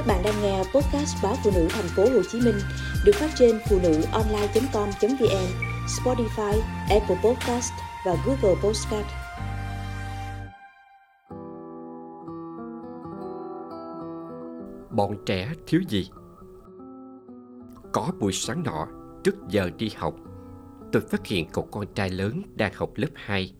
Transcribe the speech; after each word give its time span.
Các 0.00 0.06
bạn 0.06 0.22
đang 0.24 0.42
nghe 0.42 0.58
podcast 0.58 1.22
báo 1.22 1.34
phụ 1.44 1.50
nữ 1.54 1.68
thành 1.70 1.88
phố 1.96 2.02
Hồ 2.02 2.22
Chí 2.32 2.40
Minh 2.40 2.54
được 3.04 3.12
phát 3.14 3.30
trên 3.38 3.58
phụ 3.68 3.78
nữ 3.82 4.02
online.com.vn, 4.12 5.46
Spotify, 5.86 6.60
Apple 6.90 7.16
Podcast 7.24 7.72
và 8.06 8.16
Google 8.26 8.60
Podcast. 8.62 9.06
Bọn 14.90 15.16
trẻ 15.26 15.52
thiếu 15.66 15.80
gì? 15.88 16.10
Có 17.92 18.12
buổi 18.20 18.32
sáng 18.32 18.62
nọ, 18.62 18.86
trước 19.24 19.34
giờ 19.48 19.70
đi 19.78 19.90
học, 19.96 20.14
tôi 20.92 21.02
phát 21.02 21.26
hiện 21.26 21.46
cậu 21.52 21.68
con 21.70 21.86
trai 21.94 22.10
lớn 22.10 22.42
đang 22.54 22.72
học 22.74 22.90
lớp 22.94 23.10
2, 23.14 23.52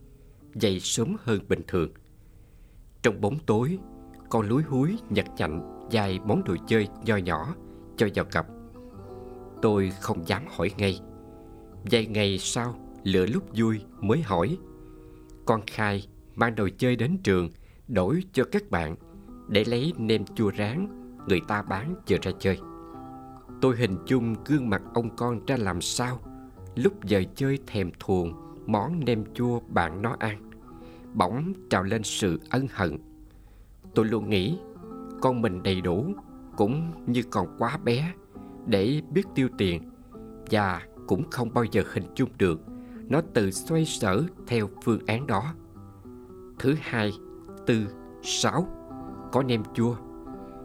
dậy 0.55 0.79
sớm 0.79 1.15
hơn 1.23 1.39
bình 1.47 1.61
thường. 1.67 1.89
Trong 3.01 3.21
bóng 3.21 3.39
tối, 3.45 3.77
con 4.29 4.47
lúi 4.47 4.63
húi 4.63 4.97
nhặt 5.09 5.25
nhạnh 5.37 5.80
vài 5.91 6.19
món 6.25 6.43
đồ 6.43 6.55
chơi 6.67 6.87
nho 7.05 7.15
nhỏ 7.15 7.55
cho 7.97 8.07
vào 8.15 8.25
cặp. 8.25 8.47
Tôi 9.61 9.91
không 10.01 10.27
dám 10.27 10.43
hỏi 10.57 10.71
ngay. 10.77 10.99
Vài 11.91 12.05
ngày 12.05 12.37
sau, 12.37 12.75
lựa 13.03 13.25
lúc 13.25 13.43
vui 13.57 13.81
mới 14.01 14.21
hỏi. 14.21 14.57
Con 15.45 15.61
khai 15.67 16.07
mang 16.35 16.55
đồ 16.55 16.69
chơi 16.77 16.95
đến 16.95 17.17
trường 17.23 17.49
đổi 17.87 18.23
cho 18.33 18.43
các 18.51 18.71
bạn 18.71 18.95
để 19.47 19.63
lấy 19.63 19.93
nem 19.97 20.25
chua 20.25 20.51
rán 20.57 20.87
người 21.27 21.41
ta 21.47 21.61
bán 21.61 21.95
chờ 22.05 22.17
ra 22.21 22.31
chơi. 22.39 22.59
Tôi 23.61 23.75
hình 23.77 23.97
dung 24.05 24.35
gương 24.45 24.69
mặt 24.69 24.81
ông 24.93 25.15
con 25.15 25.45
ra 25.45 25.57
làm 25.57 25.81
sao 25.81 26.19
lúc 26.75 27.05
giờ 27.05 27.23
chơi 27.35 27.59
thèm 27.67 27.91
thuồng 27.99 28.33
món 28.65 29.05
nem 29.05 29.33
chua 29.33 29.59
bạn 29.59 30.01
nó 30.01 30.15
ăn. 30.19 30.51
Bỗng 31.13 31.53
trào 31.69 31.83
lên 31.83 32.03
sự 32.03 32.39
ân 32.49 32.67
hận. 32.71 32.97
Tôi 33.95 34.05
luôn 34.05 34.29
nghĩ 34.29 34.57
con 35.21 35.41
mình 35.41 35.63
đầy 35.63 35.81
đủ 35.81 36.05
cũng 36.57 36.91
như 37.05 37.23
còn 37.29 37.47
quá 37.57 37.77
bé 37.83 38.13
để 38.65 39.01
biết 39.11 39.23
tiêu 39.35 39.49
tiền 39.57 39.91
và 40.51 40.81
cũng 41.07 41.29
không 41.29 41.53
bao 41.53 41.63
giờ 41.63 41.83
hình 41.93 42.05
dung 42.15 42.29
được 42.37 42.61
nó 43.09 43.21
tự 43.33 43.51
xoay 43.51 43.85
sở 43.85 44.23
theo 44.47 44.69
phương 44.83 44.99
án 45.05 45.27
đó. 45.27 45.53
Thứ 46.59 46.75
hai, 46.81 47.11
tư, 47.65 47.87
sáu, 48.23 48.67
có 49.31 49.43
nem 49.43 49.63
chua. 49.73 49.95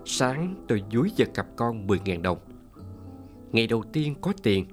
Sáng 0.04 0.64
tôi 0.68 0.82
dúi 0.92 1.12
vào 1.18 1.28
cặp 1.34 1.46
con 1.56 1.86
10.000 1.86 2.22
đồng. 2.22 2.38
Ngày 3.52 3.66
đầu 3.66 3.84
tiên 3.92 4.14
có 4.20 4.32
tiền, 4.42 4.66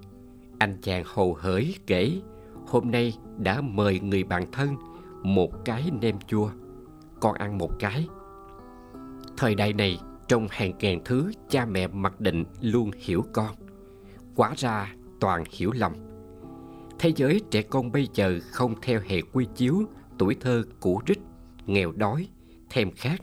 anh 0.60 0.78
chàng 0.82 1.04
hồ 1.06 1.38
hởi 1.40 1.76
kể 1.88 2.22
hôm 2.68 2.92
nay 2.92 3.18
đã 3.38 3.62
mời 3.62 4.00
người 4.00 4.24
bạn 4.24 4.52
thân 4.52 4.76
một 5.24 5.66
cái 5.66 5.92
nem 6.02 6.16
chua. 6.28 6.50
Con 7.20 7.34
ăn 7.34 7.58
một 7.58 7.72
cái 7.80 8.08
Thời 9.38 9.56
đại 9.56 9.74
này, 9.74 10.00
trong 10.28 10.48
hàng 10.52 10.72
ngàn 10.80 11.02
thứ 11.06 11.32
cha 11.50 11.66
mẹ 11.66 11.88
mặc 11.88 12.22
định 12.22 12.44
luôn 12.62 12.92
hiểu 12.98 13.26
con. 13.34 13.56
Quả 14.36 14.54
ra 14.58 14.94
toàn 15.20 15.44
hiểu 15.52 15.72
lầm. 15.72 15.94
Thế 17.00 17.12
giới 17.16 17.42
trẻ 17.52 17.62
con 17.62 17.92
bây 17.92 18.08
giờ 18.14 18.40
không 18.52 18.76
theo 18.82 19.00
hệ 19.08 19.22
quy 19.22 19.48
chiếu 19.56 19.84
tuổi 20.18 20.36
thơ 20.42 20.64
cũ 20.80 21.02
rích, 21.08 21.20
nghèo 21.66 21.92
đói, 21.92 22.28
thèm 22.70 22.92
khát, 22.92 23.22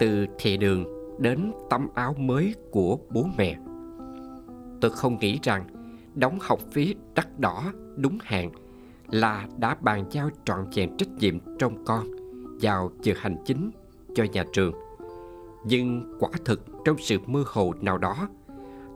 từ 0.00 0.26
thề 0.38 0.56
đường 0.56 0.84
đến 1.18 1.52
tấm 1.70 1.88
áo 1.94 2.14
mới 2.18 2.54
của 2.70 2.98
bố 3.10 3.26
mẹ. 3.36 3.58
Tôi 4.80 4.90
không 4.90 5.18
nghĩ 5.18 5.38
rằng 5.42 5.66
đóng 6.14 6.38
học 6.40 6.60
phí 6.72 6.94
đắt 7.14 7.40
đỏ 7.40 7.72
đúng 7.96 8.18
hạn 8.22 8.50
là 9.10 9.48
đã 9.58 9.76
bàn 9.80 10.04
giao 10.10 10.30
trọn 10.44 10.58
vẹn 10.74 10.96
trách 10.96 11.08
nhiệm 11.08 11.38
trong 11.58 11.84
con 11.84 12.06
vào 12.60 12.90
giờ 13.02 13.14
hành 13.16 13.36
chính 13.46 13.70
cho 14.14 14.24
nhà 14.24 14.44
trường 14.52 14.74
nhưng 15.64 16.16
quả 16.18 16.30
thực 16.44 16.60
trong 16.84 16.96
sự 16.98 17.18
mơ 17.26 17.44
hồ 17.46 17.74
nào 17.80 17.98
đó, 17.98 18.28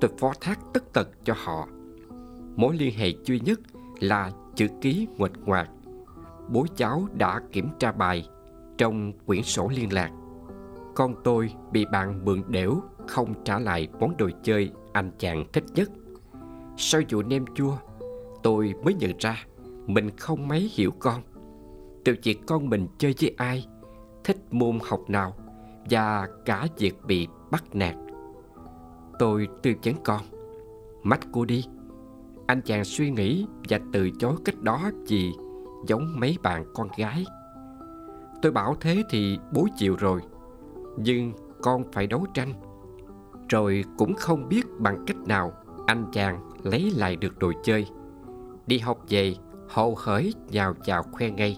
Tôi 0.01 0.11
phó 0.19 0.33
thác 0.41 0.61
tất 0.73 0.93
tật 0.93 1.09
cho 1.25 1.35
họ. 1.45 1.69
Mối 2.57 2.77
liên 2.77 2.95
hệ 2.95 3.13
duy 3.25 3.41
nhất 3.41 3.61
là 4.01 4.31
chữ 4.55 4.67
ký 4.81 5.07
nguệch 5.17 5.39
ngoạc. 5.45 5.71
Bố 6.49 6.67
cháu 6.77 7.09
đã 7.15 7.41
kiểm 7.53 7.69
tra 7.79 7.93
bài 7.93 8.29
trong 8.79 9.13
quyển 9.27 9.43
sổ 9.43 9.69
liên 9.69 9.93
lạc. 9.93 10.11
Con 10.95 11.15
tôi 11.25 11.53
bị 11.73 11.87
bạn 11.93 12.25
mượn 12.25 12.43
đểu 12.49 12.81
không 13.07 13.35
trả 13.45 13.59
lại 13.59 13.89
món 14.01 14.17
đồ 14.17 14.31
chơi 14.43 14.71
anh 14.93 15.11
chàng 15.19 15.45
thích 15.53 15.65
nhất. 15.75 15.91
Sau 16.77 17.01
vụ 17.11 17.23
nem 17.23 17.45
chua, 17.55 17.77
Tôi 18.43 18.75
mới 18.85 18.95
nhận 18.95 19.13
ra 19.19 19.45
mình 19.87 20.17
không 20.17 20.49
mấy 20.49 20.71
hiểu 20.75 20.91
con. 20.99 21.23
Từ 22.05 22.15
việc 22.23 22.41
con 22.47 22.69
mình 22.69 22.87
chơi 22.99 23.15
với 23.21 23.35
ai, 23.37 23.67
Thích 24.25 24.39
môn 24.51 24.79
học 24.83 25.01
nào 25.09 25.37
và 25.91 26.29
cả 26.45 26.67
việc 26.79 26.95
bị 27.07 27.29
bắt 27.51 27.65
nạt. 27.73 27.95
Tôi 29.19 29.49
tư 29.63 29.73
vấn 29.85 29.95
con, 30.05 30.21
mắt 31.03 31.21
cô 31.33 31.45
đi. 31.45 31.65
Anh 32.47 32.63
chàng 32.63 32.85
suy 32.85 33.11
nghĩ 33.11 33.47
và 33.69 33.79
từ 33.93 34.11
chối 34.19 34.35
cách 34.45 34.63
đó 34.63 34.91
vì 35.09 35.33
giống 35.87 36.21
mấy 36.21 36.39
bạn 36.43 36.65
con 36.75 36.89
gái. 36.97 37.25
Tôi 38.43 38.53
bảo 38.53 38.75
thế 38.81 39.03
thì 39.11 39.39
bố 39.53 39.67
chịu 39.77 39.97
rồi, 39.99 40.21
nhưng 40.97 41.33
con 41.63 41.93
phải 41.93 42.07
đấu 42.07 42.27
tranh. 42.35 42.53
Rồi 43.49 43.85
cũng 43.99 44.15
không 44.15 44.49
biết 44.49 44.67
bằng 44.79 45.05
cách 45.07 45.17
nào 45.27 45.53
anh 45.87 46.07
chàng 46.13 46.51
lấy 46.63 46.93
lại 46.97 47.17
được 47.17 47.39
đồ 47.39 47.53
chơi. 47.63 47.87
Đi 48.67 48.79
học 48.79 48.99
về, 49.09 49.35
hậu 49.69 49.95
hởi 49.99 50.35
nhào 50.51 50.75
chào 50.85 51.03
khoe 51.03 51.31
ngay. 51.31 51.57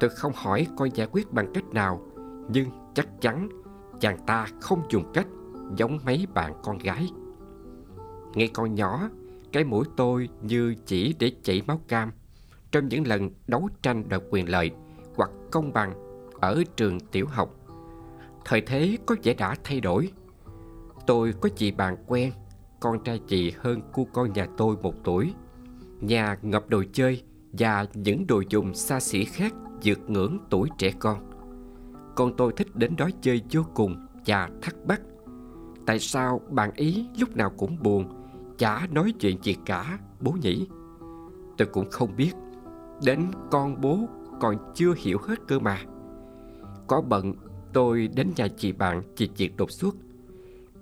Tôi 0.00 0.10
không 0.10 0.32
hỏi 0.34 0.66
con 0.76 0.88
giải 0.94 1.08
quyết 1.12 1.32
bằng 1.32 1.52
cách 1.54 1.64
nào, 1.72 2.00
nhưng 2.48 2.68
chắc 2.98 3.20
chắn 3.20 3.48
chàng 4.00 4.18
ta 4.26 4.46
không 4.60 4.82
dùng 4.90 5.12
cách 5.14 5.26
giống 5.76 5.98
mấy 6.04 6.26
bạn 6.34 6.52
con 6.62 6.78
gái. 6.78 7.08
Ngay 8.34 8.50
con 8.54 8.74
nhỏ, 8.74 9.10
cái 9.52 9.64
mũi 9.64 9.84
tôi 9.96 10.28
như 10.42 10.74
chỉ 10.86 11.14
để 11.18 11.32
chảy 11.42 11.62
máu 11.66 11.80
cam 11.88 12.10
trong 12.70 12.88
những 12.88 13.06
lần 13.06 13.30
đấu 13.46 13.68
tranh 13.82 14.08
đòi 14.08 14.20
quyền 14.30 14.48
lợi 14.48 14.70
hoặc 15.16 15.30
công 15.50 15.72
bằng 15.72 15.94
ở 16.40 16.62
trường 16.76 17.00
tiểu 17.00 17.26
học. 17.26 17.54
Thời 18.44 18.60
thế 18.60 18.96
có 19.06 19.16
vẻ 19.22 19.34
đã 19.34 19.54
thay 19.64 19.80
đổi. 19.80 20.12
Tôi 21.06 21.34
có 21.40 21.48
chị 21.56 21.70
bạn 21.70 21.96
quen, 22.06 22.32
con 22.80 23.04
trai 23.04 23.20
chị 23.26 23.52
hơn 23.58 23.80
cô 23.92 24.06
con 24.12 24.32
nhà 24.32 24.46
tôi 24.56 24.76
một 24.82 24.94
tuổi. 25.04 25.34
Nhà 26.00 26.38
ngập 26.42 26.68
đồ 26.68 26.82
chơi 26.92 27.22
và 27.52 27.86
những 27.94 28.26
đồ 28.26 28.42
dùng 28.48 28.74
xa 28.74 29.00
xỉ 29.00 29.24
khác 29.24 29.54
vượt 29.84 30.10
ngưỡng 30.10 30.38
tuổi 30.50 30.68
trẻ 30.78 30.92
con 30.98 31.27
con 32.18 32.36
tôi 32.36 32.52
thích 32.52 32.76
đến 32.76 32.96
đó 32.96 33.08
chơi 33.20 33.42
vô 33.52 33.62
cùng 33.74 34.06
và 34.26 34.48
thắc 34.62 34.76
mắc. 34.88 35.00
Tại 35.86 35.98
sao 35.98 36.40
bạn 36.50 36.70
ý 36.74 37.06
lúc 37.18 37.36
nào 37.36 37.50
cũng 37.50 37.76
buồn, 37.82 38.08
chả 38.58 38.86
nói 38.90 39.12
chuyện 39.20 39.42
gì 39.42 39.56
cả, 39.66 39.98
bố 40.20 40.32
nhỉ? 40.32 40.68
Tôi 41.58 41.68
cũng 41.72 41.90
không 41.90 42.16
biết. 42.16 42.32
Đến 43.04 43.26
con 43.50 43.80
bố 43.80 43.98
còn 44.40 44.72
chưa 44.74 44.94
hiểu 44.96 45.18
hết 45.22 45.34
cơ 45.48 45.58
mà. 45.58 45.78
Có 46.86 47.00
bận, 47.00 47.34
tôi 47.72 48.08
đến 48.16 48.32
nhà 48.36 48.48
chị 48.48 48.72
bạn 48.72 49.02
chị 49.16 49.26
chuyện 49.36 49.56
đột 49.56 49.70
xuất. 49.70 49.94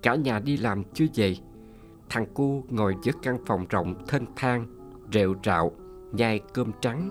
Cả 0.02 0.14
nhà 0.14 0.38
đi 0.38 0.56
làm 0.56 0.82
chưa 0.94 1.06
về. 1.14 1.36
Thằng 2.08 2.26
cu 2.34 2.64
ngồi 2.70 2.94
giữa 3.02 3.12
căn 3.22 3.38
phòng 3.46 3.66
rộng 3.70 3.94
thênh 4.08 4.24
thang 4.36 4.66
rệu 5.12 5.34
rạo, 5.44 5.72
nhai 6.12 6.40
cơm 6.54 6.72
trắng, 6.80 7.10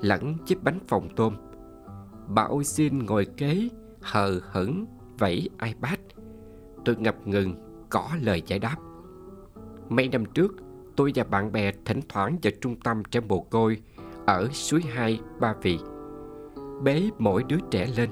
lẫn 0.00 0.34
chiếc 0.46 0.62
bánh 0.62 0.78
phồng 0.88 1.08
tôm. 1.16 1.34
Bà 2.34 2.42
ôi 2.42 2.64
xin 2.64 2.98
ngồi 2.98 3.24
kế, 3.36 3.68
Hờ 4.00 4.40
hững, 4.52 4.86
vẫy 5.18 5.48
iPad. 5.64 5.98
Tôi 6.84 6.96
ngập 6.96 7.26
ngừng 7.26 7.54
Có 7.90 8.08
lời 8.22 8.42
giải 8.46 8.58
đáp. 8.58 8.76
Mấy 9.88 10.08
năm 10.08 10.24
trước, 10.24 10.54
Tôi 10.96 11.12
và 11.14 11.24
bạn 11.24 11.52
bè 11.52 11.72
thỉnh 11.84 12.00
thoảng 12.08 12.38
vào 12.42 12.52
trung 12.60 12.76
tâm 12.80 13.02
trẻ 13.10 13.20
mồ 13.20 13.40
côi 13.40 13.76
Ở 14.26 14.48
suối 14.52 14.82
hai, 14.82 15.20
Ba 15.40 15.54
vị 15.62 15.78
Bế 16.82 17.10
mỗi 17.18 17.44
đứa 17.48 17.58
trẻ 17.70 17.86
lên. 17.96 18.10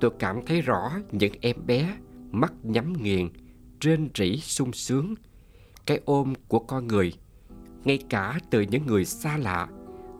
Tôi 0.00 0.10
cảm 0.18 0.46
thấy 0.46 0.60
rõ 0.60 0.90
những 1.12 1.32
em 1.40 1.56
bé 1.66 1.96
Mắt 2.30 2.52
nhắm 2.62 2.92
nghiền 2.92 3.28
Rên 3.80 4.08
rỉ 4.14 4.36
sung 4.36 4.72
sướng. 4.72 5.14
Cái 5.86 6.00
ôm 6.04 6.34
của 6.48 6.58
con 6.58 6.86
người, 6.86 7.12
Ngay 7.84 7.98
cả 8.08 8.38
từ 8.50 8.60
những 8.60 8.86
người 8.86 9.04
xa 9.04 9.36
lạ, 9.36 9.68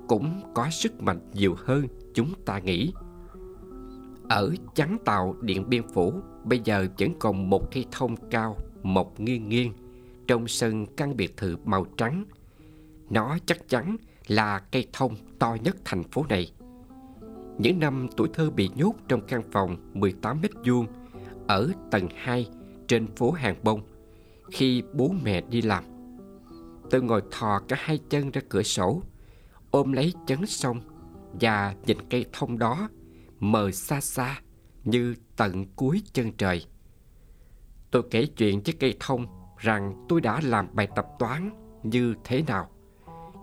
Cũng 0.08 0.40
có 0.54 0.70
sức 0.70 1.02
mạnh 1.02 1.30
nhiều 1.32 1.56
hơn 1.58 1.86
chúng 2.14 2.32
ta 2.44 2.58
nghĩ 2.58 2.92
ở 4.30 4.54
chắn 4.74 4.98
tàu 5.04 5.36
Điện 5.40 5.68
Biên 5.68 5.82
Phủ, 5.94 6.12
Bây 6.44 6.60
giờ 6.64 6.86
vẫn 6.98 7.12
còn 7.18 7.50
một 7.50 7.72
cây 7.72 7.86
thông 7.90 8.16
cao, 8.30 8.56
một 8.82 9.20
nghiêng 9.20 9.48
nghiêng, 9.48 9.72
Trong 10.26 10.48
sân 10.48 10.86
căn 10.96 11.16
biệt 11.16 11.36
thự 11.36 11.56
màu 11.64 11.86
trắng. 11.96 12.24
Nó 13.10 13.38
chắc 13.46 13.68
chắn 13.68 13.96
là 14.26 14.58
cây 14.58 14.86
thông 14.92 15.16
to 15.38 15.56
nhất 15.62 15.76
thành 15.84 16.02
phố 16.02 16.24
này. 16.28 16.52
Những 17.58 17.78
năm 17.78 18.08
tuổi 18.16 18.28
thơ 18.32 18.50
bị 18.50 18.70
nhốt 18.76 18.94
trong 19.08 19.20
căn 19.26 19.42
phòng 19.52 19.76
18 19.94 20.40
mét 20.42 20.50
vuông 20.66 20.86
Ở 21.48 21.70
tầng 21.90 22.08
2 22.16 22.46
trên 22.88 23.06
phố 23.06 23.30
Hàng 23.30 23.56
Bông, 23.62 23.80
Khi 24.50 24.82
bố 24.94 25.14
mẹ 25.24 25.40
đi 25.40 25.62
làm. 25.62 25.84
Tôi 26.90 27.02
ngồi 27.02 27.22
thò 27.30 27.60
cả 27.68 27.76
hai 27.78 27.98
chân 28.08 28.30
ra 28.30 28.40
cửa 28.48 28.62
sổ, 28.62 29.02
Ôm 29.70 29.92
lấy 29.92 30.14
chấn 30.26 30.46
sông 30.46 30.80
Và 31.40 31.74
nhìn 31.86 31.98
cây 32.10 32.24
thông 32.32 32.58
đó 32.58 32.88
mờ 33.40 33.70
xa 33.70 34.00
xa 34.00 34.40
như 34.84 35.14
tận 35.36 35.64
cuối 35.76 36.02
chân 36.12 36.32
trời. 36.32 36.64
Tôi 37.90 38.02
kể 38.10 38.26
chuyện 38.26 38.62
với 38.64 38.74
cây 38.80 38.96
thông 39.00 39.26
rằng 39.58 40.06
tôi 40.08 40.20
đã 40.20 40.40
làm 40.44 40.68
bài 40.72 40.88
tập 40.96 41.06
toán 41.18 41.50
như 41.82 42.14
thế 42.24 42.42
nào. 42.42 42.70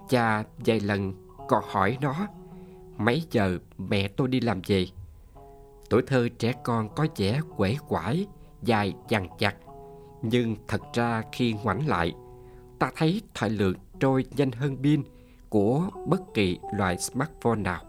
Cha 0.09 0.43
vài 0.57 0.79
lần 0.79 1.13
còn 1.47 1.63
hỏi 1.67 1.97
nó 2.01 2.27
mấy 2.97 3.23
giờ 3.31 3.57
mẹ 3.77 4.07
tôi 4.07 4.27
đi 4.27 4.39
làm 4.39 4.61
về. 4.67 4.85
Tuổi 5.89 6.01
thơ 6.07 6.29
trẻ 6.39 6.53
con 6.63 6.95
có 6.95 7.07
vẻ 7.15 7.41
quể 7.57 7.77
quải, 7.87 8.27
dài 8.61 8.93
dằn 9.09 9.27
chặt. 9.39 9.55
Nhưng 10.21 10.55
thật 10.67 10.81
ra 10.93 11.23
khi 11.31 11.53
ngoảnh 11.63 11.87
lại, 11.87 12.13
ta 12.79 12.91
thấy 12.95 13.21
thời 13.33 13.49
lượng 13.49 13.75
trôi 13.99 14.25
nhanh 14.35 14.51
hơn 14.51 14.77
pin 14.83 15.03
của 15.49 15.89
bất 16.07 16.21
kỳ 16.33 16.59
loại 16.73 16.97
smartphone 16.97 17.59
nào. 17.59 17.81